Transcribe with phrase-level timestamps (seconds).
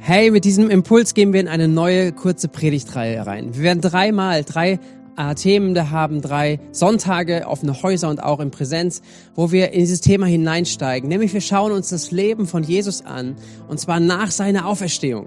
[0.00, 3.54] Hey, mit diesem Impuls gehen wir in eine neue kurze Predigtreihe rein.
[3.54, 4.78] Wir werden dreimal drei
[5.16, 9.02] äh, Themen da haben, drei Sonntage, offene Häuser und auch in Präsenz,
[9.34, 11.08] wo wir in dieses Thema hineinsteigen.
[11.08, 15.26] Nämlich wir schauen uns das Leben von Jesus an und zwar nach seiner Auferstehung.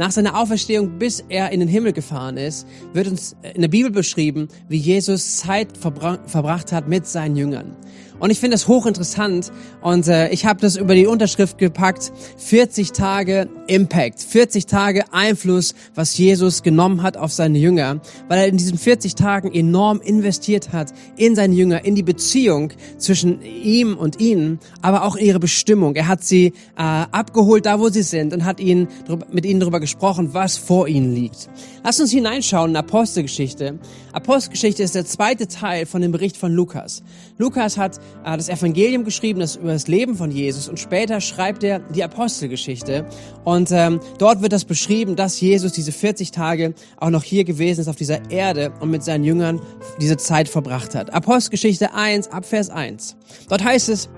[0.00, 3.90] Nach seiner Auferstehung, bis er in den Himmel gefahren ist, wird uns in der Bibel
[3.90, 7.76] beschrieben, wie Jesus Zeit verbra verbracht hat mit seinen Jüngern.
[8.20, 9.50] Und ich finde das hochinteressant
[9.80, 15.74] und äh, ich habe das über die Unterschrift gepackt, 40 Tage Impact, 40 Tage Einfluss,
[15.94, 20.70] was Jesus genommen hat auf seine Jünger, weil er in diesen 40 Tagen enorm investiert
[20.72, 25.40] hat in seine Jünger, in die Beziehung zwischen ihm und ihnen, aber auch in ihre
[25.40, 25.96] Bestimmung.
[25.96, 28.88] Er hat sie äh, abgeholt, da wo sie sind und hat ihnen,
[29.32, 31.48] mit ihnen darüber gesprochen, was vor ihnen liegt.
[31.82, 33.78] Lass uns hineinschauen in Apostelgeschichte.
[34.12, 37.02] Apostelgeschichte ist der zweite Teil von dem Bericht von Lukas.
[37.38, 41.64] Lukas hat äh, das Evangelium geschrieben, das über das Leben von Jesus und später schreibt
[41.64, 43.06] er die Apostelgeschichte
[43.44, 47.80] und ähm, dort wird das beschrieben, dass Jesus diese 40 Tage auch noch hier gewesen
[47.80, 49.60] ist auf dieser Erde und mit seinen Jüngern
[50.00, 51.14] diese Zeit verbracht hat.
[51.14, 53.16] Apostelgeschichte 1 ab Vers 1.
[53.48, 54.08] Dort heißt es,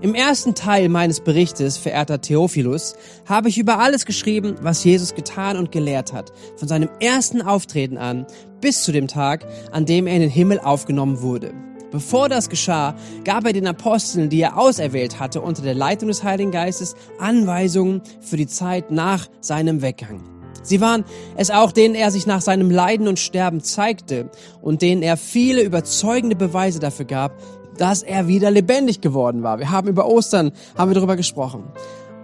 [0.00, 2.94] im ersten Teil meines Berichtes, verehrter Theophilus,
[3.26, 7.98] habe ich über alles geschrieben, was Jesus getan und gelehrt hat, von seinem ersten Auftreten
[7.98, 8.26] an
[8.60, 11.52] bis zu dem Tag, an dem er in den Himmel aufgenommen wurde.
[11.90, 16.22] Bevor das geschah, gab er den Aposteln, die er auserwählt hatte, unter der Leitung des
[16.22, 20.22] Heiligen Geistes Anweisungen für die Zeit nach seinem Weggang.
[20.62, 21.04] Sie waren
[21.36, 25.62] es auch, denen er sich nach seinem Leiden und Sterben zeigte und denen er viele
[25.62, 27.32] überzeugende Beweise dafür gab,
[27.78, 29.58] dass er wieder lebendig geworden war.
[29.58, 31.64] Wir haben über Ostern, haben wir darüber gesprochen.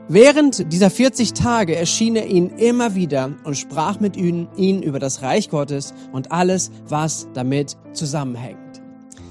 [0.08, 4.98] Während dieser 40 Tage erschien er ihnen immer wieder und sprach mit ihnen, ihnen über
[4.98, 8.58] das Reich Gottes und alles, was damit zusammenhängt.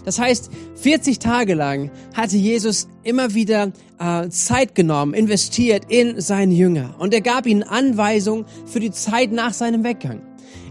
[0.03, 6.53] Das heißt, 40 Tage lang hatte Jesus immer wieder äh, Zeit genommen, investiert in seine
[6.53, 10.21] Jünger und er gab ihnen Anweisungen für die Zeit nach seinem Weggang.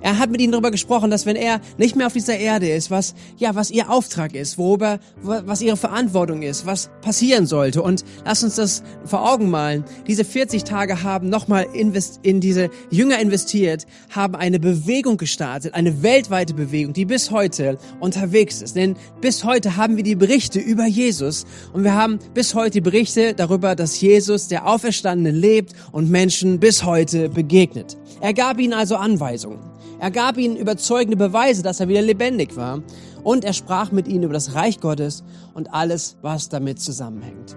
[0.03, 2.91] Er hat mit ihnen darüber gesprochen, dass wenn er nicht mehr auf dieser Erde ist,
[2.91, 7.83] was, ja, was ihr Auftrag ist, worüber, was ihre Verantwortung ist, was passieren sollte.
[7.83, 9.85] Und lass uns das vor Augen malen.
[10.07, 16.55] Diese 40 Tage haben nochmal in diese Jünger investiert, haben eine Bewegung gestartet, eine weltweite
[16.55, 18.77] Bewegung, die bis heute unterwegs ist.
[18.77, 22.80] Denn bis heute haben wir die Berichte über Jesus und wir haben bis heute die
[22.80, 27.96] Berichte darüber, dass Jesus, der Auferstandene, lebt und Menschen bis heute begegnet.
[28.20, 29.58] Er gab ihnen also Anweisungen.
[30.02, 32.83] Er gab ihnen überzeugende Beweise, dass er wieder lebendig war.
[33.23, 35.23] Und er sprach mit ihnen über das Reich Gottes
[35.55, 37.57] und alles, was damit zusammenhängt.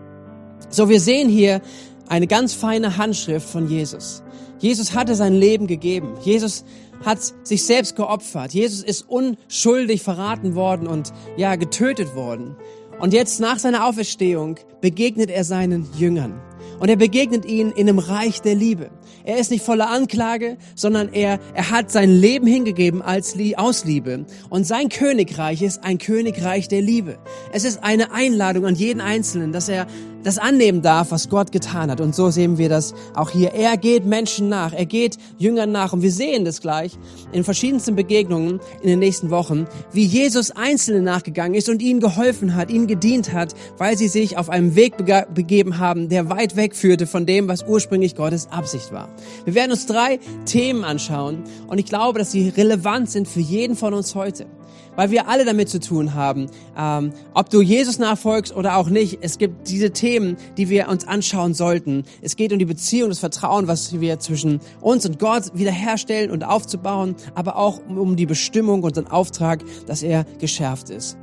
[0.69, 1.59] So, wir sehen hier
[2.07, 4.21] eine ganz feine Handschrift von Jesus.
[4.59, 6.13] Jesus hatte sein Leben gegeben.
[6.21, 6.65] Jesus
[7.03, 8.53] hat sich selbst geopfert.
[8.53, 12.55] Jesus ist unschuldig verraten worden und ja, getötet worden.
[12.99, 16.39] Und jetzt nach seiner Auferstehung begegnet er seinen Jüngern.
[16.79, 18.91] Und er begegnet ihnen in einem Reich der Liebe.
[19.25, 24.25] Er ist nicht voller Anklage, sondern er, er hat sein Leben hingegeben als aus Liebe.
[24.49, 27.17] Und sein Königreich ist ein Königreich der Liebe.
[27.51, 29.87] Es ist eine Einladung an jeden Einzelnen, dass er
[30.25, 32.01] das annehmen darf, was Gott getan hat.
[32.01, 33.53] Und so sehen wir das auch hier.
[33.53, 35.93] Er geht Menschen nach, er geht Jüngern nach.
[35.93, 36.93] Und wir sehen das gleich
[37.31, 42.55] in verschiedensten Begegnungen in den nächsten Wochen, wie Jesus Einzelne nachgegangen ist und ihnen geholfen
[42.55, 46.75] hat, ihnen gedient hat, weil sie sich auf einem Weg begeben haben, der weit weg
[46.75, 49.09] führte von dem, was ursprünglich Gottes Absicht war.
[49.45, 53.75] Wir werden uns drei Themen anschauen und ich glaube, dass sie relevant sind für jeden
[53.75, 54.47] von uns heute
[54.95, 56.47] weil wir alle damit zu tun haben.
[56.77, 61.07] Ähm, ob du Jesus nachfolgst oder auch nicht, es gibt diese Themen, die wir uns
[61.07, 62.03] anschauen sollten.
[62.21, 66.43] Es geht um die Beziehung, das Vertrauen, was wir zwischen uns und Gott wiederherstellen und
[66.43, 71.17] aufzubauen, aber auch um die Bestimmung und den Auftrag, dass er geschärft ist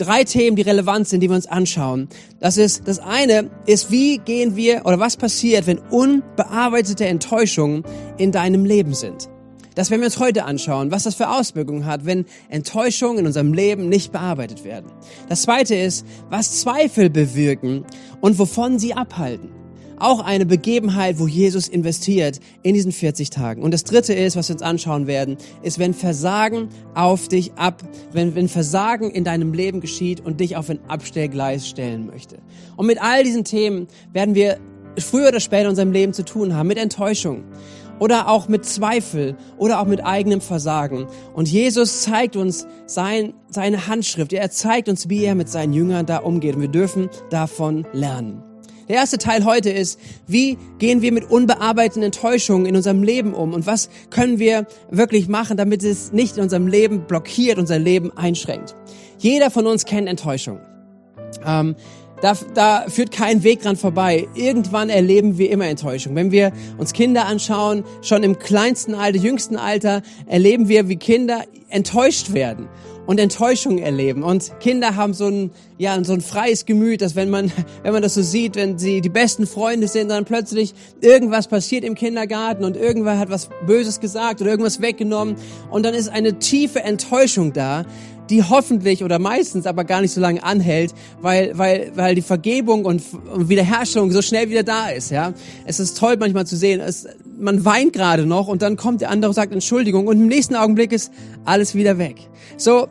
[0.00, 2.08] drei Themen, die relevant sind, die wir uns anschauen.
[2.40, 7.84] Das ist, das eine ist, wie gehen wir oder was passiert, wenn unbearbeitete Enttäuschungen
[8.16, 9.29] in deinem Leben sind.
[9.74, 13.52] Das werden wir uns heute anschauen, was das für Auswirkungen hat, wenn Enttäuschungen in unserem
[13.52, 14.90] Leben nicht bearbeitet werden.
[15.28, 17.84] Das zweite ist, was Zweifel bewirken
[18.20, 19.50] und wovon sie abhalten.
[20.00, 23.62] Auch eine Begebenheit, wo Jesus investiert in diesen 40 Tagen.
[23.62, 27.82] Und das dritte ist, was wir uns anschauen werden, ist, wenn Versagen auf dich ab,
[28.10, 32.38] wenn, wenn Versagen in deinem Leben geschieht und dich auf ein Abstellgleis stellen möchte.
[32.76, 34.58] Und mit all diesen Themen werden wir
[34.96, 37.44] früher oder später in unserem Leben zu tun haben, mit Enttäuschung
[38.00, 41.06] oder auch mit Zweifel oder auch mit eigenem Versagen.
[41.32, 44.32] Und Jesus zeigt uns sein, seine Handschrift.
[44.32, 46.56] Er zeigt uns, wie er mit seinen Jüngern da umgeht.
[46.56, 48.42] Und wir dürfen davon lernen.
[48.88, 53.54] Der erste Teil heute ist, wie gehen wir mit unbearbeiteten Enttäuschungen in unserem Leben um
[53.54, 58.10] und was können wir wirklich machen, damit es nicht in unserem Leben blockiert, unser Leben
[58.16, 58.74] einschränkt.
[59.18, 60.58] Jeder von uns kennt Enttäuschung.
[61.46, 61.76] Ähm,
[62.22, 64.28] da, da führt kein Weg dran vorbei.
[64.34, 66.14] Irgendwann erleben wir immer Enttäuschung.
[66.14, 71.44] Wenn wir uns Kinder anschauen, schon im kleinsten Alter, jüngsten Alter, erleben wir, wie Kinder
[71.68, 72.68] enttäuscht werden
[73.10, 74.22] und Enttäuschung erleben.
[74.22, 77.50] Und Kinder haben so ein, ja, so ein freies Gemüt, dass wenn man,
[77.82, 81.82] wenn man das so sieht, wenn sie die besten Freunde sind, dann plötzlich irgendwas passiert
[81.82, 85.34] im Kindergarten und irgendwer hat was Böses gesagt oder irgendwas weggenommen
[85.72, 87.84] und dann ist eine tiefe Enttäuschung da,
[88.30, 92.84] die hoffentlich oder meistens aber gar nicht so lange anhält, weil, weil, weil die Vergebung
[92.84, 93.02] und,
[93.34, 95.34] und Wiederherstellung so schnell wieder da ist, ja.
[95.66, 97.08] Es ist toll manchmal zu sehen, es,
[97.40, 100.54] man weint gerade noch und dann kommt der andere und sagt Entschuldigung und im nächsten
[100.54, 101.12] Augenblick ist
[101.44, 102.16] alles wieder weg.
[102.56, 102.88] So,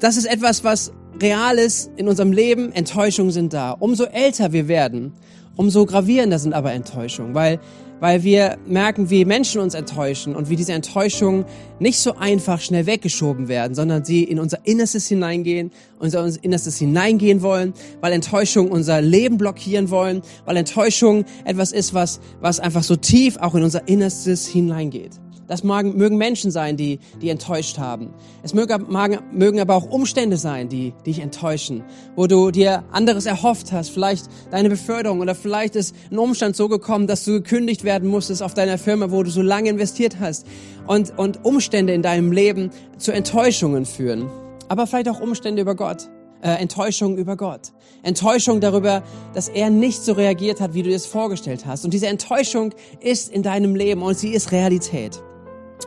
[0.00, 2.72] das ist etwas, was real ist in unserem Leben.
[2.72, 3.72] Enttäuschungen sind da.
[3.72, 5.12] Umso älter wir werden,
[5.56, 7.60] umso gravierender sind aber Enttäuschungen, weil
[8.02, 11.44] weil wir merken, wie Menschen uns enttäuschen und wie diese Enttäuschungen
[11.78, 15.70] nicht so einfach schnell weggeschoben werden, sondern sie in unser Innerstes hineingehen,
[16.00, 22.18] unser Innerstes hineingehen wollen, weil Enttäuschungen unser Leben blockieren wollen, weil Enttäuschung etwas ist, was,
[22.40, 25.20] was einfach so tief auch in unser Innerstes hineingeht.
[25.52, 28.08] Das mögen, mögen Menschen sein, die, die enttäuscht haben.
[28.42, 28.86] Es mögen,
[29.32, 31.84] mögen aber auch Umstände sein, die, die dich enttäuschen,
[32.16, 36.70] wo du dir anderes erhofft hast, vielleicht deine Beförderung oder vielleicht ist ein Umstand so
[36.70, 40.46] gekommen, dass du gekündigt werden musstest auf deiner Firma, wo du so lange investiert hast
[40.86, 44.30] und, und Umstände in deinem Leben zu Enttäuschungen führen.
[44.68, 46.08] Aber vielleicht auch Umstände über Gott.
[46.40, 47.72] Äh, Enttäuschung über Gott.
[48.02, 49.02] Enttäuschung darüber,
[49.34, 51.84] dass er nicht so reagiert hat, wie du es vorgestellt hast.
[51.84, 55.22] Und diese Enttäuschung ist in deinem Leben und sie ist Realität.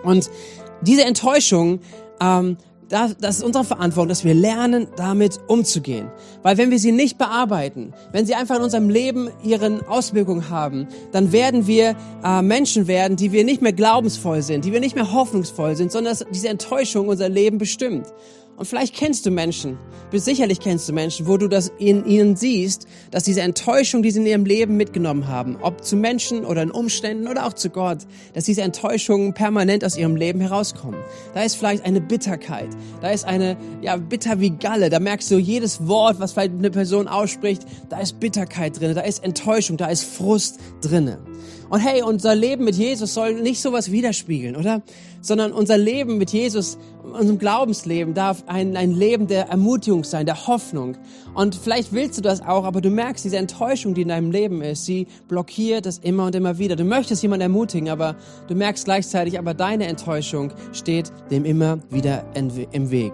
[0.06, 0.30] Und
[0.82, 1.80] diese Enttäuschung,
[2.22, 2.58] ähm,
[2.90, 6.08] das, das ist unsere Verantwortung, dass wir lernen, damit umzugehen.
[6.44, 10.88] Weil wenn wir sie nicht bearbeiten, wenn sie einfach in unserem Leben ihren Auswirkungen haben,
[11.12, 14.96] dann werden wir äh, Menschen werden, die wir nicht mehr glaubensvoll sind, die wir nicht
[14.96, 18.06] mehr hoffnungsvoll sind, sondern dass diese Enttäuschung unser Leben bestimmt.
[18.58, 19.78] Und vielleicht kennst du Menschen,
[20.14, 24.22] sicherlich kennst du Menschen, wo du das in ihnen siehst, dass diese Enttäuschung, die sie
[24.22, 28.00] in ihrem Leben mitgenommen haben, ob zu Menschen oder in Umständen oder auch zu Gott,
[28.34, 31.00] dass diese Enttäuschungen permanent aus ihrem Leben herauskommen.
[31.34, 32.70] Da ist vielleicht eine Bitterkeit,
[33.02, 36.72] da ist eine, ja, bitter wie Galle, da merkst du jedes Wort, was vielleicht eine
[36.72, 41.20] Person ausspricht, da ist Bitterkeit drinne, da ist Enttäuschung, da ist Frust drinne.
[41.70, 44.82] Und hey, unser Leben mit Jesus soll nicht sowas widerspiegeln, oder?
[45.22, 50.48] Sondern unser Leben mit Jesus, unserem Glaubensleben darf ein, ein Leben der Ermutigung sein, der
[50.48, 50.98] Hoffnung.
[51.34, 54.62] Und vielleicht willst du das auch, aber du merkst, diese Enttäuschung, die in deinem Leben
[54.62, 56.76] ist, sie blockiert es immer und immer wieder.
[56.76, 58.16] Du möchtest jemanden ermutigen, aber
[58.48, 63.14] du merkst gleichzeitig, aber deine Enttäuschung steht dem immer wieder im Weg.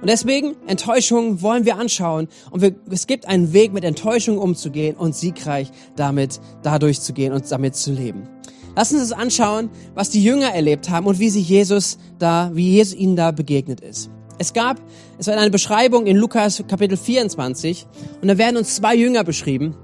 [0.00, 2.28] Und deswegen, Enttäuschung wollen wir anschauen.
[2.50, 7.32] Und wir, es gibt einen Weg, mit Enttäuschung umzugehen und siegreich damit, dadurch zu gehen
[7.32, 8.28] und damit zu leben.
[8.76, 12.94] Lass uns anschauen, was die Jünger erlebt haben und wie sie Jesus da, wie Jesus
[12.94, 14.08] ihnen da begegnet ist.
[14.38, 14.80] Es gab,
[15.18, 17.86] es war eine Beschreibung in Lukas Kapitel 24
[18.22, 19.74] und da werden uns zwei Jünger beschrieben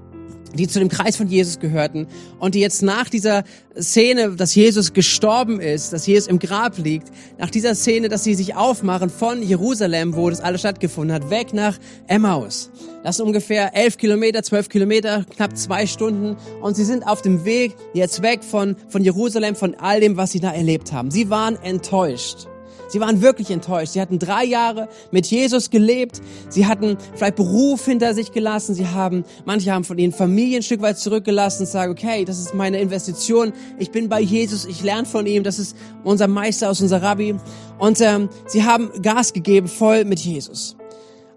[0.55, 2.07] die zu dem Kreis von Jesus gehörten
[2.39, 3.43] und die jetzt nach dieser
[3.77, 8.35] Szene, dass Jesus gestorben ist, dass Jesus im Grab liegt, nach dieser Szene, dass sie
[8.35, 12.69] sich aufmachen von Jerusalem, wo das alles stattgefunden hat, weg nach Emmaus.
[13.03, 17.45] Das sind ungefähr elf Kilometer, zwölf Kilometer, knapp zwei Stunden und sie sind auf dem
[17.45, 21.11] Weg jetzt weg von, von Jerusalem, von all dem, was sie da erlebt haben.
[21.11, 22.47] Sie waren enttäuscht.
[22.87, 23.93] Sie waren wirklich enttäuscht.
[23.93, 26.21] Sie hatten drei Jahre mit Jesus gelebt.
[26.49, 28.75] Sie hatten vielleicht Beruf hinter sich gelassen.
[28.75, 32.39] Sie haben, manche haben von ihren Familien ein Stück weit zurückgelassen und sagen, okay, das
[32.39, 33.53] ist meine Investition.
[33.79, 34.65] Ich bin bei Jesus.
[34.65, 35.43] Ich lerne von ihm.
[35.43, 37.35] Das ist unser Meister aus unser Rabbi.
[37.77, 40.77] Und ähm, sie haben Gas gegeben, voll mit Jesus.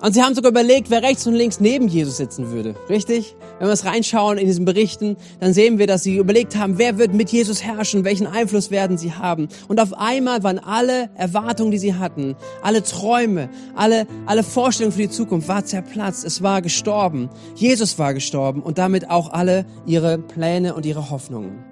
[0.00, 2.76] Und sie haben sogar überlegt, wer rechts und links neben Jesus sitzen würde.
[2.88, 3.34] Richtig?
[3.58, 6.98] Wenn wir es reinschauen in diesen Berichten, dann sehen wir, dass sie überlegt haben, wer
[6.98, 9.48] wird mit Jesus herrschen, welchen Einfluss werden sie haben.
[9.66, 15.02] Und auf einmal waren alle Erwartungen, die sie hatten, alle Träume, alle, alle Vorstellungen für
[15.02, 16.24] die Zukunft, war zerplatzt.
[16.24, 17.28] Es war gestorben.
[17.56, 21.64] Jesus war gestorben und damit auch alle ihre Pläne und ihre Hoffnungen.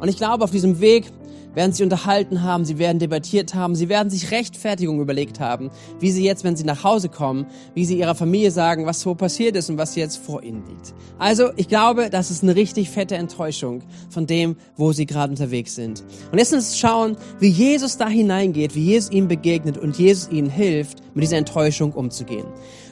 [0.00, 1.12] Und ich glaube, auf diesem Weg
[1.56, 6.12] werden sie unterhalten haben, sie werden debattiert haben, sie werden sich Rechtfertigung überlegt haben, wie
[6.12, 9.56] sie jetzt, wenn sie nach Hause kommen, wie sie ihrer Familie sagen, was so passiert
[9.56, 10.94] ist und was jetzt vor ihnen liegt.
[11.18, 15.74] Also, ich glaube, das ist eine richtig fette Enttäuschung von dem, wo sie gerade unterwegs
[15.74, 16.04] sind.
[16.30, 20.50] Und jetzt uns schauen, wie Jesus da hineingeht, wie Jesus ihnen begegnet und Jesus ihnen
[20.50, 22.46] hilft, mit dieser Enttäuschung umzugehen.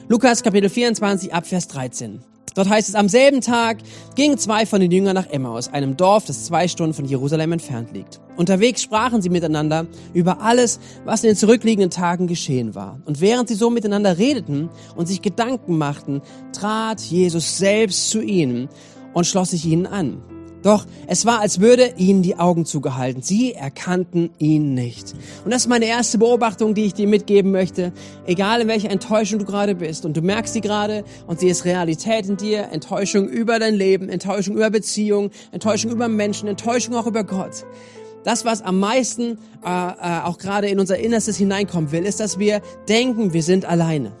[0.07, 2.34] Lukas Kapitel 24 ab Vers 13.
[2.55, 3.77] Dort heißt es, am selben Tag
[4.15, 7.91] gingen zwei von den Jüngern nach Emmaus, einem Dorf, das zwei Stunden von Jerusalem entfernt
[7.93, 8.21] liegt.
[8.37, 12.99] Unterwegs sprachen sie miteinander über alles, was in den zurückliegenden Tagen geschehen war.
[13.05, 16.21] Und während sie so miteinander redeten und sich Gedanken machten,
[16.53, 18.69] trat Jesus selbst zu ihnen
[19.13, 20.34] und schloss sich ihnen an.
[20.65, 23.21] Doch es war, als würde ihnen die Augen zugehalten.
[23.21, 25.13] Sie erkannten ihn nicht.
[25.43, 27.93] Und das ist meine erste Beobachtung, die ich dir mitgeben möchte.
[28.25, 31.65] Egal in welcher Enttäuschung du gerade bist und du merkst sie gerade und sie ist
[31.65, 37.05] Realität in dir, Enttäuschung über dein Leben, Enttäuschung über Beziehungen, Enttäuschung über Menschen, Enttäuschung auch
[37.05, 37.63] über Gott.
[38.23, 42.39] Das, was am meisten äh, äh, auch gerade in unser Innerstes hineinkommen will, ist, dass
[42.39, 44.13] wir denken, wir sind alleine.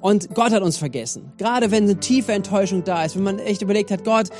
[0.00, 1.32] Und Gott hat uns vergessen.
[1.36, 4.30] Gerade wenn eine tiefe Enttäuschung da ist, wenn man echt überlegt hat, Gott,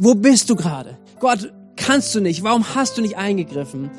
[0.00, 0.98] wo bist du gerade?
[1.20, 2.42] Gott, kannst du nicht?
[2.42, 3.90] Warum hast du nicht eingegriffen?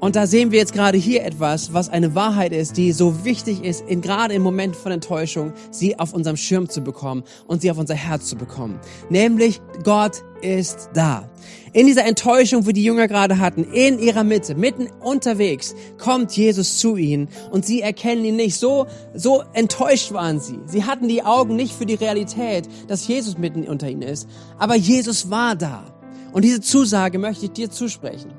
[0.00, 3.64] Und da sehen wir jetzt gerade hier etwas, was eine Wahrheit ist, die so wichtig
[3.64, 7.70] ist, in, gerade im Moment von Enttäuschung, sie auf unserem Schirm zu bekommen und sie
[7.70, 8.78] auf unser Herz zu bekommen.
[9.10, 11.28] Nämlich, Gott ist da.
[11.72, 16.78] In dieser Enttäuschung, wie die Jünger gerade hatten, in ihrer Mitte, mitten unterwegs, kommt Jesus
[16.78, 18.56] zu ihnen und sie erkennen ihn nicht.
[18.56, 20.60] So, so enttäuscht waren sie.
[20.66, 24.28] Sie hatten die Augen nicht für die Realität, dass Jesus mitten unter ihnen ist.
[24.58, 25.84] Aber Jesus war da.
[26.32, 28.30] Und diese Zusage möchte ich dir zusprechen.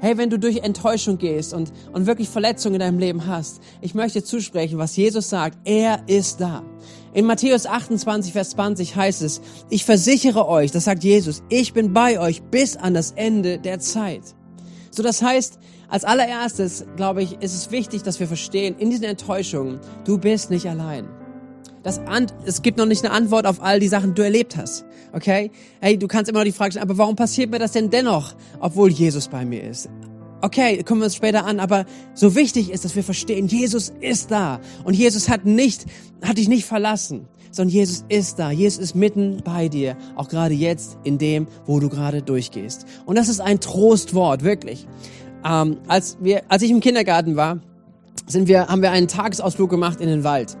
[0.00, 3.94] Hey, wenn du durch Enttäuschung gehst und, und wirklich Verletzungen in deinem Leben hast, ich
[3.94, 5.58] möchte zusprechen, was Jesus sagt.
[5.64, 6.62] Er ist da.
[7.14, 11.94] In Matthäus 28, Vers 20 heißt es, ich versichere euch, das sagt Jesus, ich bin
[11.94, 14.22] bei euch bis an das Ende der Zeit.
[14.90, 19.04] So, das heißt, als allererstes, glaube ich, ist es wichtig, dass wir verstehen, in diesen
[19.04, 21.08] Enttäuschungen, du bist nicht allein.
[21.86, 24.56] Das An es gibt noch nicht eine Antwort auf all die Sachen, die du erlebt
[24.56, 24.84] hast.
[25.12, 25.52] Okay?
[25.80, 28.34] Hey, du kannst immer noch die Frage stellen, aber warum passiert mir das denn dennoch,
[28.58, 29.88] obwohl Jesus bei mir ist?
[30.40, 34.32] Okay, kommen wir uns später an, aber so wichtig ist, dass wir verstehen, Jesus ist
[34.32, 34.58] da.
[34.82, 35.86] Und Jesus hat nicht,
[36.22, 38.50] hat dich nicht verlassen, sondern Jesus ist da.
[38.50, 42.84] Jesus ist mitten bei dir, auch gerade jetzt in dem, wo du gerade durchgehst.
[43.04, 44.88] Und das ist ein Trostwort, wirklich.
[45.48, 47.60] Ähm, als wir, als ich im Kindergarten war,
[48.26, 50.56] sind wir, haben wir einen Tagesausflug gemacht in den Wald.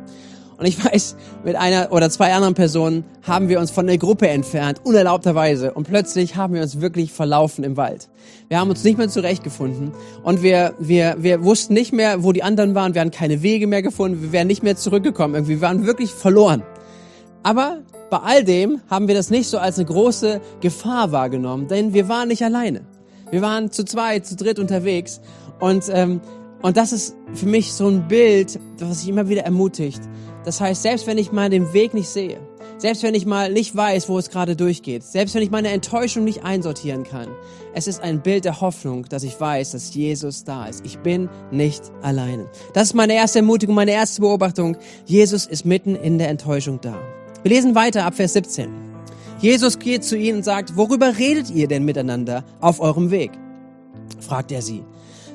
[0.58, 4.28] Und ich weiß, mit einer oder zwei anderen Personen haben wir uns von der Gruppe
[4.28, 5.72] entfernt, unerlaubterweise.
[5.72, 8.08] Und plötzlich haben wir uns wirklich verlaufen im Wald.
[8.48, 9.92] Wir haben uns nicht mehr zurechtgefunden.
[10.22, 12.94] Und wir, wir, wir wussten nicht mehr, wo die anderen waren.
[12.94, 14.22] Wir haben keine Wege mehr gefunden.
[14.22, 15.34] Wir wären nicht mehr zurückgekommen.
[15.34, 16.62] Irgendwie, wir waren wirklich verloren.
[17.42, 17.78] Aber
[18.10, 22.08] bei all dem haben wir das nicht so als eine große Gefahr wahrgenommen, denn wir
[22.08, 22.82] waren nicht alleine.
[23.30, 25.20] Wir waren zu zweit, zu dritt unterwegs.
[25.58, 26.20] Und, ähm,
[26.62, 30.00] und das ist für mich so ein Bild, was sich immer wieder ermutigt
[30.46, 32.38] das heißt, selbst wenn ich mal den Weg nicht sehe,
[32.78, 36.22] selbst wenn ich mal nicht weiß, wo es gerade durchgeht, selbst wenn ich meine Enttäuschung
[36.22, 37.26] nicht einsortieren kann,
[37.74, 40.86] es ist ein Bild der Hoffnung, dass ich weiß, dass Jesus da ist.
[40.86, 42.48] Ich bin nicht alleine.
[42.74, 44.76] Das ist meine erste Ermutigung, meine erste Beobachtung.
[45.04, 46.96] Jesus ist mitten in der Enttäuschung da.
[47.42, 48.70] Wir lesen weiter ab Vers 17.
[49.40, 53.32] Jesus geht zu ihnen und sagt, worüber redet ihr denn miteinander auf eurem Weg?
[54.20, 54.84] fragt er sie.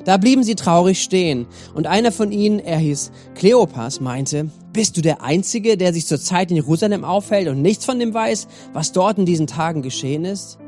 [0.04, 5.00] Da blieben sie traurig stehen, und einer von ihnen, er hieß Kleopas, meinte, bist du
[5.00, 9.18] der Einzige, der sich zurzeit in Jerusalem aufhält und nichts von dem weiß, was dort
[9.18, 10.58] in diesen Tagen geschehen ist?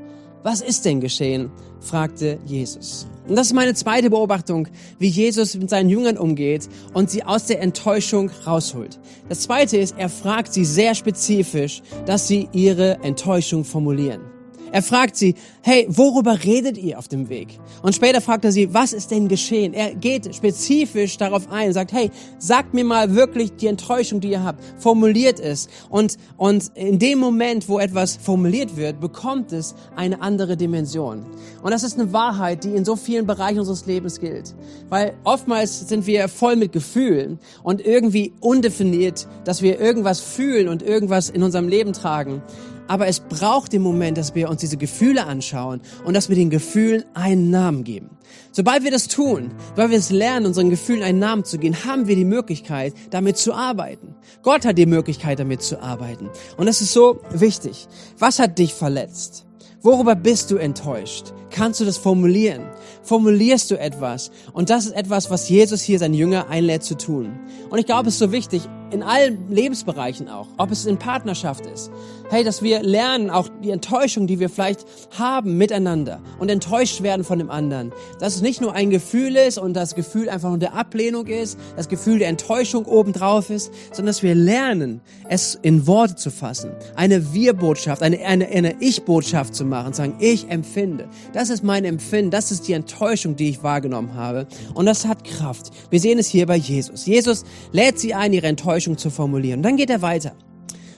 [0.43, 1.51] Was ist denn geschehen?
[1.81, 3.07] fragte Jesus.
[3.29, 7.47] Und das ist meine zweite Beobachtung, wie Jesus mit seinen Jüngern umgeht und sie aus
[7.47, 8.99] der Enttäuschung rausholt.
[9.29, 14.34] Das zweite ist, er fragt sie sehr spezifisch, dass sie ihre Enttäuschung formulieren.
[14.75, 17.61] Er fragt sie, hey, worüber redet ihr auf dem Weg?
[17.83, 19.73] Und später fragt er sie, was ist denn geschehen?
[19.73, 24.43] Er geht spezifisch darauf ein, sagt, hey, sagt mir mal wirklich die Enttäuschung, die ihr
[24.43, 24.61] habt.
[24.77, 25.69] Formuliert es.
[25.91, 31.25] Und, und in dem Moment, wo etwas formuliert wird, bekommt es eine andere Dimension.
[31.63, 34.57] Und das ist eine Wahrheit, die in so vielen Bereichen unseres Lebens gilt.
[34.89, 40.83] Weil oftmals sind wir voll mit Gefühlen und irgendwie undefiniert, dass wir irgendwas fühlen und
[40.83, 42.43] irgendwas in unserem Leben tragen.
[42.87, 46.51] Aber es braucht den Moment, dass wir uns diese Gefühle anschauen und dass wir den
[46.51, 48.11] Gefühlen einen Namen geben.
[48.53, 52.07] Sobald wir das tun, weil wir es lernen, unseren Gefühlen einen Namen zu geben, haben
[52.07, 54.15] wir die Möglichkeit, damit zu arbeiten.
[54.43, 56.29] Gott hat die Möglichkeit, damit zu arbeiten.
[56.57, 57.89] Und das ist so wichtig.
[58.19, 59.47] Was hat dich verletzt?
[59.83, 61.33] Worüber bist du enttäuscht?
[61.51, 62.63] Kannst du das formulieren?
[63.05, 64.31] Formulierst du etwas?
[64.53, 67.39] Und das ist etwas, was Jesus hier seinen Jünger einlädt zu tun.
[67.71, 71.67] Und ich glaube, es ist so wichtig, in allen Lebensbereichen auch, ob es in Partnerschaft
[71.67, 71.91] ist.
[72.31, 74.87] Hey, dass wir lernen, auch die Enttäuschung, die wir vielleicht
[75.19, 79.59] haben miteinander und enttäuscht werden von dem anderen, dass es nicht nur ein Gefühl ist
[79.59, 84.07] und das Gefühl einfach nur der Ablehnung ist, das Gefühl der Enttäuschung obendrauf ist, sondern
[84.07, 89.65] dass wir lernen, es in Worte zu fassen, eine Wir-Botschaft, eine, eine, eine Ich-Botschaft zu
[89.65, 91.09] machen, sagen, ich empfinde.
[91.33, 92.94] Das ist mein Empfinden, das ist die Enttäuschung,
[93.37, 95.71] die ich wahrgenommen habe und das hat Kraft.
[95.91, 97.07] Wir sehen es hier bei Jesus.
[97.07, 99.59] Jesus lädt sie ein, ihre Enttäuschung Enttäuschung zu formulieren.
[99.59, 100.33] Und dann geht er weiter.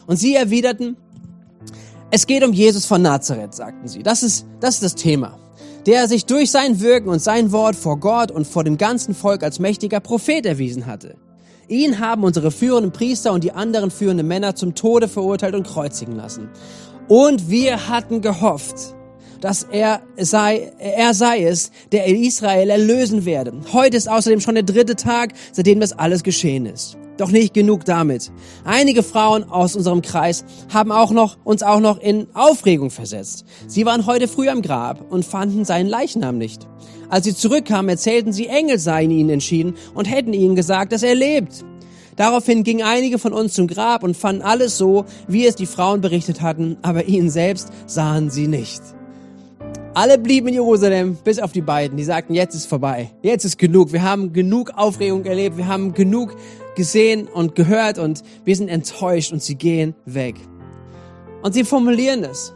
[0.06, 0.96] Und sie erwiderten,
[2.10, 4.02] es geht um Jesus von Nazareth, sagten sie.
[4.02, 5.38] Das ist, das ist das Thema.
[5.86, 9.42] Der sich durch sein Wirken und sein Wort vor Gott und vor dem ganzen Volk
[9.42, 11.16] als mächtiger Prophet erwiesen hatte.
[11.68, 16.14] Ihn haben unsere führenden Priester und die anderen führenden Männer zum Tode verurteilt und kreuzigen
[16.14, 16.48] lassen.
[17.08, 18.94] Und wir hatten gehofft,
[19.40, 23.52] dass er sei, er sei es, der Israel erlösen werde.
[23.72, 26.96] Heute ist außerdem schon der dritte Tag, seitdem das alles geschehen ist.
[27.16, 28.30] Doch nicht genug damit.
[28.64, 33.46] Einige Frauen aus unserem Kreis haben auch noch, uns auch noch in Aufregung versetzt.
[33.66, 36.66] Sie waren heute früh am Grab und fanden seinen Leichnam nicht.
[37.08, 41.14] Als sie zurückkamen, erzählten sie, Engel seien ihnen entschieden und hätten ihnen gesagt, dass er
[41.14, 41.64] lebt.
[42.16, 46.00] Daraufhin gingen einige von uns zum Grab und fanden alles so, wie es die Frauen
[46.00, 48.80] berichtet hatten, aber ihn selbst sahen sie nicht.
[49.96, 51.96] Alle blieben in Jerusalem, bis auf die beiden.
[51.96, 53.12] Die sagten, jetzt ist vorbei.
[53.22, 53.94] Jetzt ist genug.
[53.94, 55.56] Wir haben genug Aufregung erlebt.
[55.56, 56.36] Wir haben genug
[56.76, 60.34] gesehen und gehört und wir sind enttäuscht und sie gehen weg.
[61.42, 62.52] Und sie formulieren es.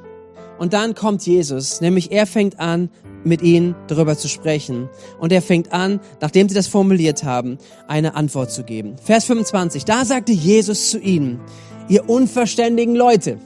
[0.59, 2.91] Und dann kommt Jesus, nämlich er fängt an,
[3.25, 4.91] mit ihnen darüber zu sprechen.
[5.19, 7.57] Und er fängt an, nachdem sie das formuliert haben,
[7.89, 8.97] eine Antwort zu geben.
[9.03, 11.41] Vers 25, da sagte Jesus zu ihnen,
[11.89, 13.39] ihr unverständigen Leute.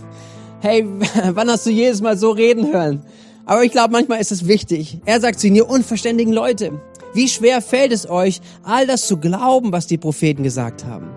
[0.60, 0.84] hey,
[1.34, 3.04] wann hast du jedes Mal so reden hören?
[3.48, 4.98] Aber ich glaube, manchmal ist es wichtig.
[5.06, 6.82] Er sagt zu ihnen, ihr unverständigen Leute,
[7.14, 11.08] wie schwer fällt es euch, all das zu glauben, was die Propheten gesagt haben?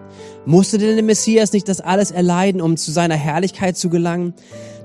[0.45, 4.33] Musste denn der Messias nicht das alles erleiden, um zu seiner Herrlichkeit zu gelangen?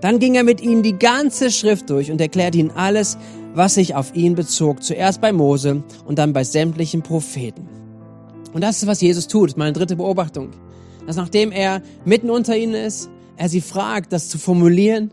[0.01, 3.17] Dann ging er mit ihnen die ganze Schrift durch und erklärte ihnen alles,
[3.55, 4.83] was sich auf ihn bezog.
[4.83, 7.69] Zuerst bei Mose und dann bei sämtlichen Propheten.
[8.55, 9.57] Und das ist, was Jesus tut.
[9.57, 10.51] Meine dritte Beobachtung.
[11.07, 15.13] Dass nachdem er mitten unter ihnen ist, er sie fragt, das zu formulieren,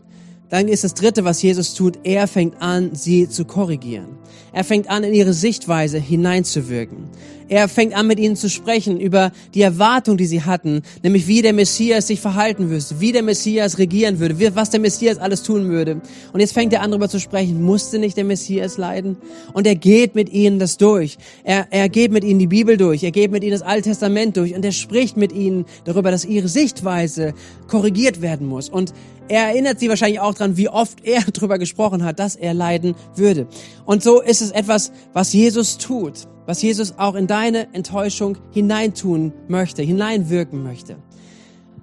[0.50, 4.06] dann ist das dritte, was Jesus tut, er fängt an, sie zu korrigieren.
[4.52, 7.08] Er fängt an, in ihre Sichtweise hineinzuwirken.
[7.48, 11.42] Er fängt an, mit ihnen zu sprechen über die Erwartung, die sie hatten, nämlich wie
[11.42, 15.68] der Messias sich verhalten würde, wie der Messias regieren würde, was der Messias alles tun
[15.68, 16.00] würde.
[16.32, 19.18] Und jetzt fängt er an, darüber zu sprechen, musste nicht der Messias leiden?
[19.52, 21.18] Und er geht mit ihnen das durch.
[21.42, 24.36] Er, er geht mit ihnen die Bibel durch, er geht mit ihnen das Alte Testament
[24.38, 27.34] durch und er spricht mit ihnen darüber, dass ihre Sichtweise
[27.68, 28.70] korrigiert werden muss.
[28.70, 28.94] Und
[29.28, 32.94] er erinnert sie wahrscheinlich auch dran, wie oft er darüber gesprochen hat, dass er leiden
[33.14, 33.46] würde.
[33.84, 39.32] Und so ist es etwas, was Jesus tut, was Jesus auch in deine Enttäuschung hineintun
[39.48, 40.96] möchte, hineinwirken möchte.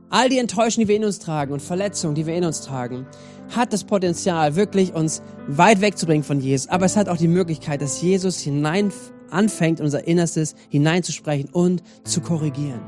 [0.09, 3.07] All die Enttäuschungen, die wir in uns tragen und Verletzungen, die wir in uns tragen,
[3.55, 6.69] hat das Potenzial, wirklich uns weit wegzubringen von Jesus.
[6.69, 8.91] Aber es hat auch die Möglichkeit, dass Jesus hinein
[9.29, 12.81] anfängt, unser Innerstes hineinzusprechen und zu korrigieren.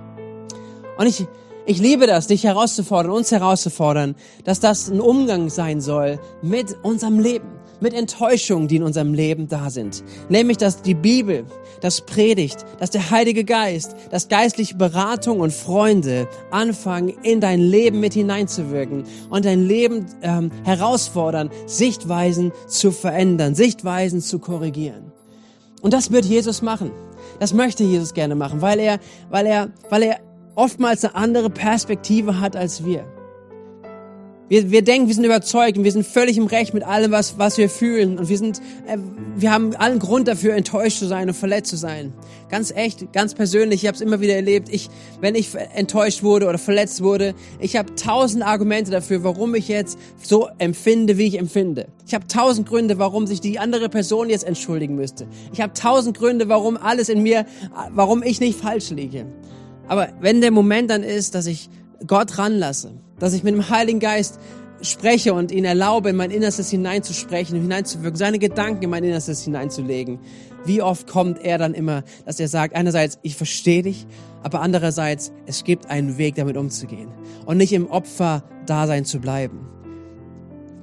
[0.97, 1.25] Und ich
[1.65, 7.19] ich liebe das, dich herauszufordern, uns herauszufordern, dass das ein Umgang sein soll mit unserem
[7.19, 7.47] Leben,
[7.80, 10.04] mit Enttäuschungen, die in unserem Leben da sind.
[10.30, 11.45] Nämlich, dass die Bibel,
[11.82, 17.99] das Predigt, dass der Heilige Geist, dass geistliche Beratung und Freunde anfangen, in dein Leben
[17.99, 25.12] mit hineinzuwirken und dein Leben ähm, herausfordern, Sichtweisen zu verändern, Sichtweisen zu korrigieren.
[25.82, 26.91] Und das wird Jesus machen.
[27.39, 28.99] Das möchte Jesus gerne machen, weil er,
[29.30, 30.19] weil er, weil er
[30.56, 33.06] oftmals eine andere Perspektive hat als wir.
[34.50, 37.39] Wir, wir denken, wir sind überzeugt und wir sind völlig im Recht mit allem, was,
[37.39, 38.20] was wir fühlen.
[38.20, 38.98] Und wir sind, äh,
[39.36, 42.13] wir haben allen Grund dafür, enttäuscht zu sein und verletzt zu sein.
[42.50, 44.68] Ganz echt, ganz persönlich, ich habe es immer wieder erlebt.
[44.70, 44.89] Ich,
[45.22, 49.98] wenn ich enttäuscht wurde oder verletzt wurde, ich habe tausend Argumente dafür, warum ich jetzt
[50.22, 51.88] so empfinde, wie ich empfinde.
[52.06, 55.26] Ich habe tausend Gründe, warum sich die andere Person jetzt entschuldigen müsste.
[55.54, 57.46] Ich habe tausend Gründe, warum alles in mir,
[57.92, 59.26] warum ich nicht falsch liege.
[59.88, 61.69] Aber wenn der Moment dann ist, dass ich
[62.06, 64.39] Gott ranlasse, dass ich mit dem Heiligen Geist
[64.82, 70.19] spreche und ihn erlaube, in mein Innerstes hineinzusprechen, hineinzuwirken, seine Gedanken in mein Innerstes hineinzulegen,
[70.65, 74.06] wie oft kommt er dann immer, dass er sagt, einerseits, ich verstehe dich,
[74.43, 77.10] aber andererseits, es gibt einen Weg, damit umzugehen
[77.46, 79.67] und nicht im Opfer-Dasein zu bleiben.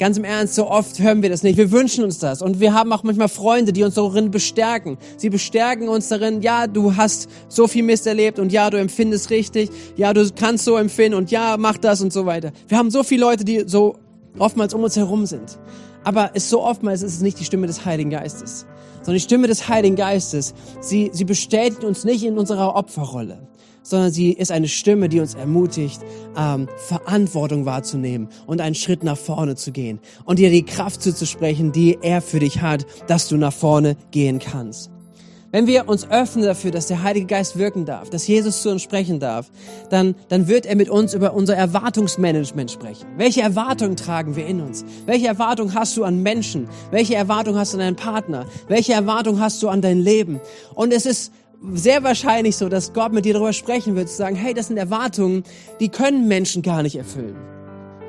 [0.01, 1.59] Ganz im Ernst, so oft hören wir das nicht.
[1.59, 2.41] Wir wünschen uns das.
[2.41, 4.97] Und wir haben auch manchmal Freunde, die uns darin bestärken.
[5.19, 9.29] Sie bestärken uns darin, ja, du hast so viel Mist erlebt und ja, du empfindest
[9.29, 9.69] richtig.
[9.97, 12.51] Ja, du kannst so empfinden und ja, mach das und so weiter.
[12.67, 13.99] Wir haben so viele Leute, die so
[14.39, 15.59] oftmals um uns herum sind.
[16.03, 18.65] Aber es so oftmals ist es nicht die Stimme des Heiligen Geistes,
[19.03, 20.55] sondern die Stimme des Heiligen Geistes.
[20.81, 23.50] Sie, sie bestätigt uns nicht in unserer Opferrolle
[23.83, 26.01] sondern sie ist eine Stimme, die uns ermutigt,
[26.37, 31.73] ähm, Verantwortung wahrzunehmen und einen Schritt nach vorne zu gehen und dir die Kraft zuzusprechen,
[31.73, 34.91] die er für dich hat, dass du nach vorne gehen kannst.
[35.53, 38.83] Wenn wir uns öffnen dafür, dass der Heilige Geist wirken darf, dass Jesus zu uns
[38.83, 39.51] sprechen darf,
[39.91, 43.07] dann, dann wird er mit uns über unser Erwartungsmanagement sprechen.
[43.17, 44.85] Welche Erwartungen tragen wir in uns?
[45.07, 46.69] Welche Erwartung hast du an Menschen?
[46.93, 48.47] Welche Erwartung hast du an deinen Partner?
[48.69, 50.41] Welche Erwartung hast du an dein Leben?
[50.77, 51.33] Und es ist
[51.73, 54.77] sehr wahrscheinlich so, dass Gott mit dir darüber sprechen wird, zu sagen, hey, das sind
[54.77, 55.45] Erwartungen,
[55.81, 57.37] die können Menschen gar nicht erfüllen.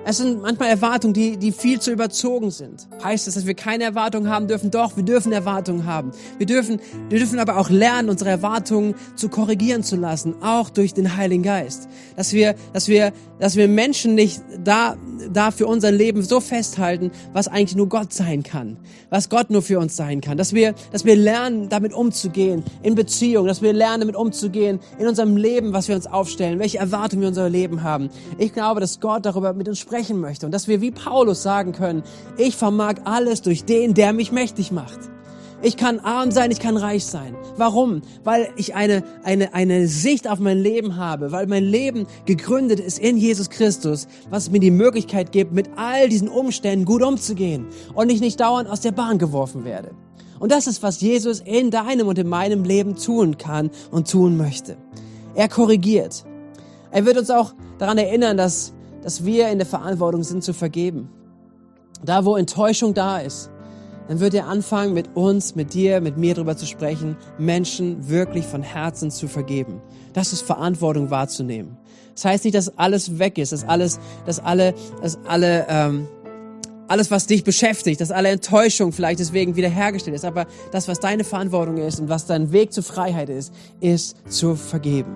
[0.03, 2.87] Es sind manchmal Erwartungen, die, die viel zu überzogen sind.
[3.03, 4.71] Heißt es, dass wir keine Erwartungen haben dürfen?
[4.71, 6.11] Doch, wir dürfen Erwartungen haben.
[6.39, 10.95] Wir dürfen, wir dürfen aber auch lernen, unsere Erwartungen zu korrigieren zu lassen, auch durch
[10.95, 11.87] den Heiligen Geist.
[12.15, 14.97] Dass wir, dass wir, dass wir Menschen nicht da,
[15.31, 18.77] da für unser Leben so festhalten, was eigentlich nur Gott sein kann.
[19.11, 20.35] Was Gott nur für uns sein kann.
[20.35, 23.45] Dass wir, dass wir lernen, damit umzugehen, in Beziehung.
[23.45, 27.27] Dass wir lernen, damit umzugehen, in unserem Leben, was wir uns aufstellen, welche Erwartungen wir
[27.27, 28.09] in unser Leben haben.
[28.39, 31.43] Ich glaube, dass Gott darüber mit uns spricht sprechen möchte und dass wir wie Paulus
[31.43, 32.03] sagen können,
[32.37, 34.99] ich vermag alles durch den, der mich mächtig macht.
[35.61, 37.35] Ich kann arm sein, ich kann reich sein.
[37.57, 38.01] Warum?
[38.23, 42.99] Weil ich eine, eine, eine Sicht auf mein Leben habe, weil mein Leben gegründet ist
[42.99, 48.09] in Jesus Christus, was mir die Möglichkeit gibt, mit all diesen Umständen gut umzugehen und
[48.09, 49.91] ich nicht dauernd aus der Bahn geworfen werde.
[50.39, 54.37] Und das ist, was Jesus in deinem und in meinem Leben tun kann und tun
[54.37, 54.77] möchte.
[55.35, 56.23] Er korrigiert.
[56.91, 61.09] Er wird uns auch daran erinnern, dass dass wir in der Verantwortung sind zu vergeben.
[62.03, 63.51] Da, wo Enttäuschung da ist,
[64.07, 68.45] dann wird er anfangen, mit uns, mit dir, mit mir darüber zu sprechen, Menschen wirklich
[68.45, 69.81] von Herzen zu vergeben.
[70.13, 71.77] Das ist Verantwortung wahrzunehmen.
[72.13, 76.07] Das heißt nicht, dass alles weg ist, dass alles, dass alle, dass alle, ähm,
[76.87, 81.23] alles, was dich beschäftigt, dass alle Enttäuschung vielleicht deswegen wiederhergestellt ist, aber das, was deine
[81.23, 85.15] Verantwortung ist und was dein Weg zur Freiheit ist, ist zu vergeben.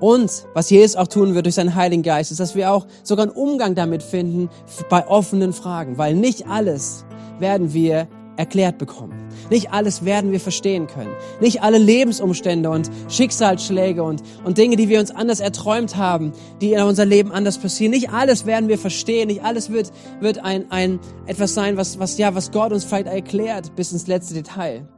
[0.00, 3.26] Und was Jesus auch tun wird durch seinen Heiligen Geist, ist, dass wir auch sogar
[3.26, 4.48] einen Umgang damit finden
[4.88, 7.04] bei offenen Fragen, weil nicht alles
[7.38, 9.28] werden wir erklärt bekommen.
[9.50, 11.10] Nicht alles werden wir verstehen können.
[11.40, 16.32] Nicht alle Lebensumstände und Schicksalsschläge und, und Dinge, die wir uns anders erträumt haben,
[16.62, 17.90] die in unser Leben anders passieren.
[17.90, 19.28] Nicht alles werden wir verstehen.
[19.28, 23.08] Nicht alles wird, wird ein, ein, etwas sein, was, was, ja, was Gott uns vielleicht
[23.08, 24.88] erklärt bis ins letzte Detail.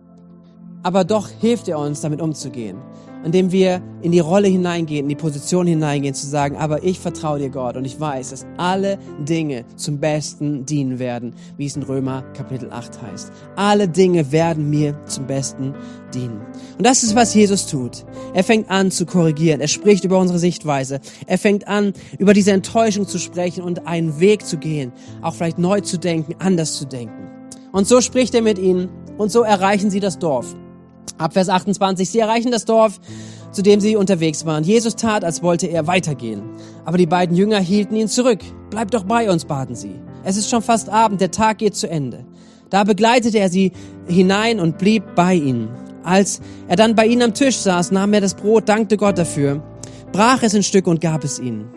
[0.84, 2.76] Aber doch hilft er uns, damit umzugehen
[3.24, 7.38] indem wir in die Rolle hineingehen, in die Position hineingehen, zu sagen, aber ich vertraue
[7.38, 11.82] dir Gott und ich weiß, dass alle Dinge zum Besten dienen werden, wie es in
[11.82, 13.32] Römer Kapitel 8 heißt.
[13.56, 15.74] Alle Dinge werden mir zum Besten
[16.14, 16.40] dienen.
[16.78, 18.04] Und das ist, was Jesus tut.
[18.34, 19.60] Er fängt an zu korrigieren.
[19.60, 21.00] Er spricht über unsere Sichtweise.
[21.26, 25.58] Er fängt an, über diese Enttäuschung zu sprechen und einen Weg zu gehen, auch vielleicht
[25.58, 27.30] neu zu denken, anders zu denken.
[27.72, 30.54] Und so spricht er mit ihnen und so erreichen sie das Dorf.
[31.18, 33.00] Ab Vers 28, sie erreichen das Dorf,
[33.52, 34.64] zu dem sie unterwegs waren.
[34.64, 36.42] Jesus tat, als wollte er weitergehen.
[36.84, 38.40] Aber die beiden Jünger hielten ihn zurück.
[38.70, 39.94] Bleib doch bei uns, baten sie.
[40.24, 42.24] Es ist schon fast Abend, der Tag geht zu Ende.
[42.70, 43.72] Da begleitete er sie
[44.06, 45.68] hinein und blieb bei ihnen.
[46.04, 49.62] Als er dann bei ihnen am Tisch saß, nahm er das Brot, dankte Gott dafür,
[50.10, 51.68] brach es in Stück und gab es ihnen.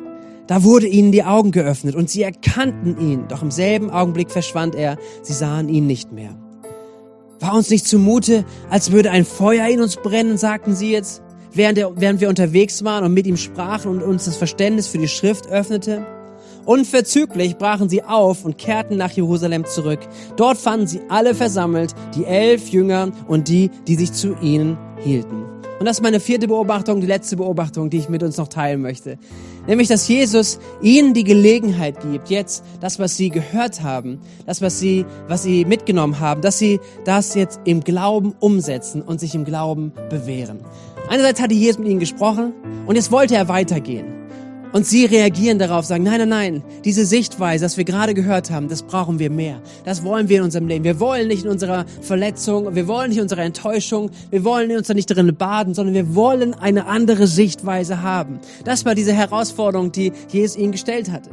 [0.47, 4.75] Da wurde ihnen die Augen geöffnet und sie erkannten ihn, doch im selben Augenblick verschwand
[4.75, 6.35] er, sie sahen ihn nicht mehr.
[7.39, 11.21] War uns nicht zumute, als würde ein Feuer in uns brennen, sagten sie jetzt,
[11.53, 14.97] während, er, während wir unterwegs waren und mit ihm sprachen und uns das Verständnis für
[14.97, 16.05] die Schrift öffnete?
[16.65, 19.99] Unverzüglich brachen sie auf und kehrten nach Jerusalem zurück.
[20.35, 25.44] Dort fanden sie alle versammelt, die elf Jünger und die, die sich zu ihnen hielten.
[25.79, 28.81] Und das ist meine vierte Beobachtung, die letzte Beobachtung, die ich mit uns noch teilen
[28.81, 29.17] möchte.
[29.67, 34.79] Nämlich, dass Jesus ihnen die Gelegenheit gibt, jetzt das, was sie gehört haben, das, was
[34.79, 39.43] sie, was sie mitgenommen haben, dass sie das jetzt im Glauben umsetzen und sich im
[39.43, 40.59] Glauben bewähren.
[41.09, 42.53] Einerseits hatte Jesus mit ihnen gesprochen
[42.85, 44.24] und jetzt wollte er weitergehen.
[44.75, 48.67] Und sie reagieren darauf, sagen, nein, nein, nein, diese Sichtweise, das wir gerade gehört haben,
[48.67, 49.61] das brauchen wir mehr.
[49.85, 50.83] Das wollen wir in unserem Leben.
[50.83, 54.87] Wir wollen nicht in unserer Verletzung, wir wollen nicht in unserer Enttäuschung, wir wollen uns
[54.87, 58.41] da nicht drin baden, sondern wir wollen eine andere Sichtweise haben.
[58.65, 61.29] Das war diese Herausforderung, die Jesus ihnen gestellt hatte.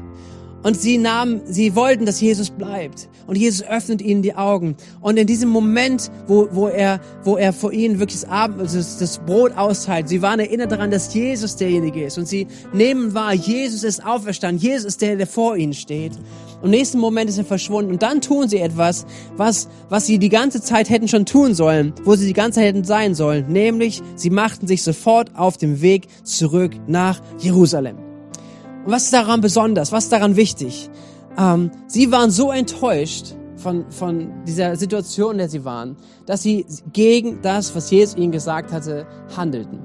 [0.62, 3.08] Und sie nahmen, sie wollten, dass Jesus bleibt.
[3.26, 4.76] Und Jesus öffnet ihnen die Augen.
[5.00, 8.78] Und in diesem Moment, wo, wo er, wo er vor ihnen wirklich das, Abend, also
[8.78, 12.18] das, Brot austeilt, sie waren erinnert daran, dass Jesus derjenige ist.
[12.18, 14.62] Und sie nehmen wahr, Jesus ist auferstanden.
[14.62, 16.12] Jesus ist der, der vor ihnen steht.
[16.60, 17.92] Und im nächsten Moment ist er verschwunden.
[17.92, 19.04] Und dann tun sie etwas,
[19.36, 22.66] was, was sie die ganze Zeit hätten schon tun sollen, wo sie die ganze Zeit
[22.66, 23.46] hätten sein sollen.
[23.48, 28.11] Nämlich, sie machten sich sofort auf dem Weg zurück nach Jerusalem.
[28.84, 29.92] Und was ist daran besonders?
[29.92, 30.90] Was ist daran wichtig?
[31.38, 36.66] Ähm, sie waren so enttäuscht von, von dieser Situation, in der sie waren, dass sie
[36.92, 39.78] gegen das, was Jesus ihnen gesagt hatte, handelten.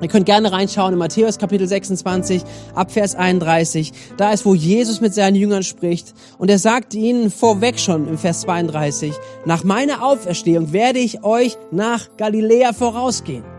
[0.00, 3.92] Ihr könnt gerne reinschauen in Matthäus Kapitel 26 ab Vers 31.
[4.16, 6.14] Da ist, wo Jesus mit seinen Jüngern spricht.
[6.38, 9.12] Und er sagt ihnen vorweg schon im Vers 32,
[9.44, 13.57] nach meiner Auferstehung werde ich euch nach Galiläa vorausgehen.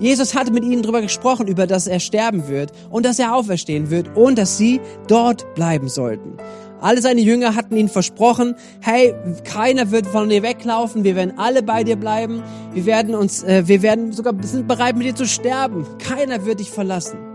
[0.00, 3.90] Jesus hatte mit ihnen darüber gesprochen, über dass er sterben wird und dass er auferstehen
[3.90, 6.38] wird und dass sie dort bleiben sollten.
[6.80, 11.62] Alle seine Jünger hatten ihnen versprochen, hey, keiner wird von dir weglaufen, wir werden alle
[11.62, 15.26] bei dir bleiben, wir werden uns, äh, wir werden sogar sind bereit mit dir zu
[15.26, 17.29] sterben, keiner wird dich verlassen.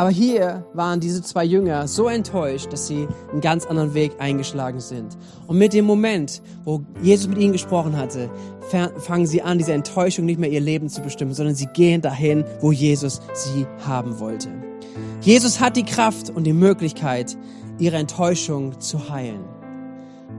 [0.00, 4.80] Aber hier waren diese zwei Jünger so enttäuscht, dass sie einen ganz anderen Weg eingeschlagen
[4.80, 5.18] sind.
[5.46, 8.30] Und mit dem Moment, wo Jesus mit ihnen gesprochen hatte,
[8.96, 12.46] fangen sie an, diese Enttäuschung nicht mehr ihr Leben zu bestimmen, sondern sie gehen dahin,
[12.62, 14.48] wo Jesus sie haben wollte.
[15.20, 17.36] Jesus hat die Kraft und die Möglichkeit,
[17.78, 19.44] ihre Enttäuschung zu heilen.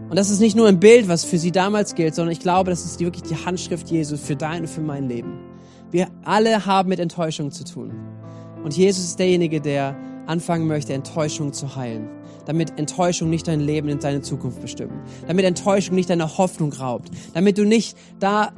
[0.10, 2.72] Und das ist nicht nur ein Bild, was für sie damals gilt, sondern ich glaube,
[2.72, 5.38] das ist wirklich die Handschrift Jesus für dein und für mein Leben.
[5.92, 8.11] Wir alle haben mit Enttäuschung zu tun.
[8.64, 9.96] Und Jesus ist derjenige, der
[10.28, 12.08] anfangen möchte, Enttäuschung zu heilen.
[12.46, 14.94] Damit Enttäuschung nicht dein Leben in deine Zukunft bestimmt.
[15.28, 17.10] Damit Enttäuschung nicht deine Hoffnung raubt.
[17.34, 18.52] Damit du nicht da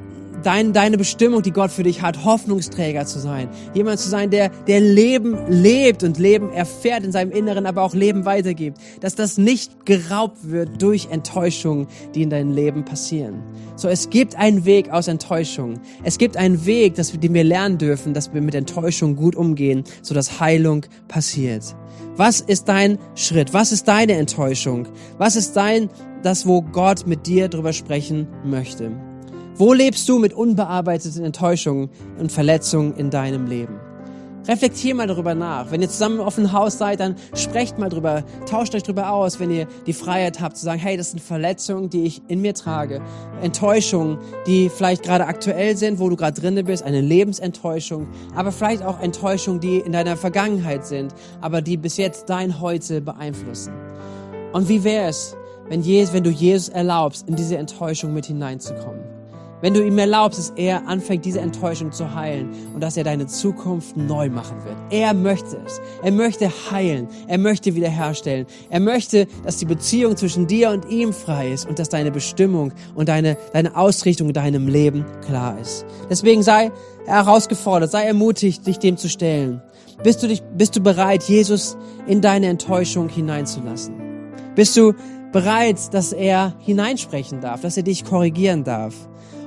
[0.46, 3.48] dein, deine Bestimmung, die Gott für dich hat, Hoffnungsträger zu sein.
[3.74, 7.94] Jemand zu sein, der, der Leben lebt und Leben erfährt in seinem Inneren, aber auch
[7.94, 8.78] Leben weitergibt.
[9.00, 13.42] Dass das nicht geraubt wird durch Enttäuschungen, die in deinem Leben passieren.
[13.76, 15.80] So, es gibt einen Weg aus Enttäuschung.
[16.02, 19.36] Es gibt einen Weg, dass wir, den wir lernen dürfen, dass wir mit Enttäuschung gut
[19.36, 21.74] umgehen, so dass Heilung passiert.
[22.16, 23.52] Was ist dein Schritt?
[23.52, 24.86] Was ist deine Enttäuschung?
[25.18, 25.90] Was ist dein,
[26.22, 28.92] das, wo Gott mit dir drüber sprechen möchte?
[29.56, 31.88] Wo lebst du mit unbearbeiteten Enttäuschungen
[32.18, 33.78] und Verletzungen in deinem Leben?
[34.48, 35.70] Reflektier mal darüber nach.
[35.70, 39.38] Wenn ihr zusammen auf dem Haus seid, dann sprecht mal drüber, tauscht euch drüber aus,
[39.38, 42.52] wenn ihr die Freiheit habt zu sagen, hey, das sind Verletzungen, die ich in mir
[42.52, 43.00] trage.
[43.42, 48.82] Enttäuschungen, die vielleicht gerade aktuell sind, wo du gerade drinne bist, eine Lebensenttäuschung, aber vielleicht
[48.82, 53.72] auch Enttäuschungen, die in deiner Vergangenheit sind, aber die bis jetzt dein Heute beeinflussen.
[54.52, 55.36] Und wie wäre es,
[55.68, 59.13] wenn, Jesus, wenn du Jesus erlaubst, in diese Enttäuschung mit hineinzukommen?
[59.64, 63.26] Wenn du ihm erlaubst, dass er anfängt, diese Enttäuschung zu heilen und dass er deine
[63.26, 64.76] Zukunft neu machen wird.
[64.90, 65.80] Er möchte es.
[66.02, 67.08] Er möchte heilen.
[67.28, 68.44] Er möchte wiederherstellen.
[68.68, 72.72] Er möchte, dass die Beziehung zwischen dir und ihm frei ist und dass deine Bestimmung
[72.94, 75.86] und deine, deine Ausrichtung in deinem Leben klar ist.
[76.10, 76.70] Deswegen sei
[77.06, 79.62] herausgefordert, sei ermutigt, dich dem zu stellen.
[80.02, 83.94] Bist du, dich, bist du bereit, Jesus in deine Enttäuschung hineinzulassen?
[84.56, 84.92] Bist du
[85.32, 88.94] bereit, dass er hineinsprechen darf, dass er dich korrigieren darf?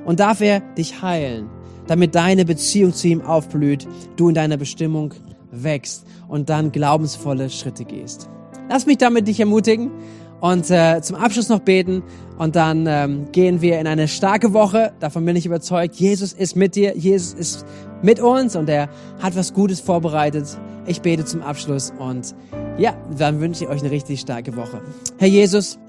[0.07, 1.49] Und darf er dich heilen,
[1.85, 5.13] damit deine Beziehung zu ihm aufblüht, du in deiner Bestimmung
[5.51, 8.29] wächst und dann glaubensvolle Schritte gehst.
[8.69, 9.91] Lass mich damit dich ermutigen
[10.39, 12.03] und äh, zum Abschluss noch beten
[12.37, 14.93] und dann ähm, gehen wir in eine starke Woche.
[15.01, 15.95] Davon bin ich überzeugt.
[15.95, 17.65] Jesus ist mit dir, Jesus ist
[18.01, 18.87] mit uns und er
[19.19, 20.57] hat was Gutes vorbereitet.
[20.85, 22.33] Ich bete zum Abschluss und
[22.77, 24.81] ja, dann wünsche ich euch eine richtig starke Woche.
[25.17, 25.79] Herr Jesus,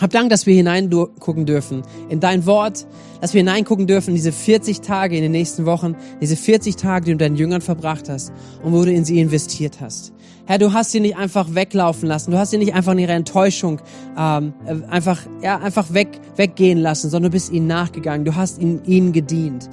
[0.00, 2.86] hab Dank, dass wir hineingucken dürfen in dein Wort,
[3.20, 7.06] dass wir hineingucken dürfen in diese 40 Tage in den nächsten Wochen, diese 40 Tage,
[7.06, 10.12] die du deinen Jüngern verbracht hast und wo du in sie investiert hast.
[10.46, 13.12] Herr, du hast sie nicht einfach weglaufen lassen, du hast sie nicht einfach in ihrer
[13.12, 13.80] Enttäuschung
[14.16, 14.54] ähm,
[14.88, 19.12] einfach ja einfach weg weggehen lassen, sondern du bist ihnen nachgegangen, du hast ihnen, ihnen
[19.12, 19.68] gedient.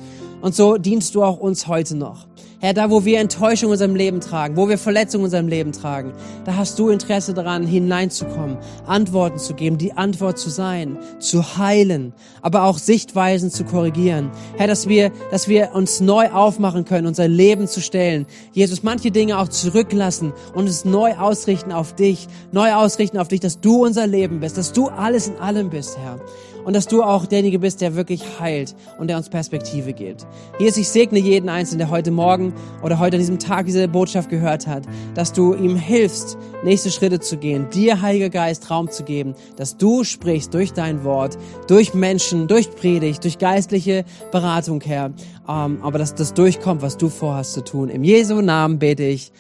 [0.46, 2.28] Und so dienst du auch uns heute noch.
[2.60, 5.72] Herr, da wo wir Enttäuschung in unserem Leben tragen, wo wir Verletzungen in unserem Leben
[5.72, 6.14] tragen,
[6.46, 12.14] da hast du Interesse daran, hineinzukommen, Antworten zu geben, die Antwort zu sein, zu heilen,
[12.44, 14.30] aber auch Sichtweisen zu korrigieren.
[14.56, 18.28] Herr, dass wir, dass wir uns neu aufmachen können, unser Leben zu stellen.
[18.54, 23.40] Jesus, manche Dinge auch zurücklassen und es neu ausrichten auf dich, neu ausrichten auf dich,
[23.40, 26.20] dass du unser Leben bist, dass du alles in allem bist, Herr
[26.66, 30.26] und dass du auch derjenige bist, der wirklich heilt und der uns Perspektive gibt.
[30.60, 34.30] Jesus, ich segne jeden Einzelnen, der heute Morgen oder heute an diesem Tag diese Botschaft
[34.30, 39.04] gehört hat, dass du ihm hilfst, nächste Schritte zu gehen, dir, Heiliger Geist, Raum zu
[39.04, 45.12] geben, dass du sprichst durch dein Wort, durch Menschen, durch Predigt, durch geistliche Beratung, Herr,
[45.48, 47.90] ähm, aber dass das durchkommt, was du vorhast zu tun.
[47.90, 49.32] Im Jesu Namen bete ich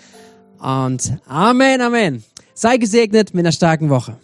[0.60, 2.24] und Amen, Amen.
[2.54, 4.18] Sei gesegnet mit einer starken Woche.